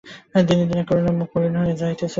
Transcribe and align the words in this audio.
দিনে 0.47 0.65
দিনে 0.69 0.83
করুণার 0.89 1.15
মুখ 1.19 1.29
মলিন 1.33 1.53
হইয়া 1.55 1.73
আসিতেছে। 1.73 2.05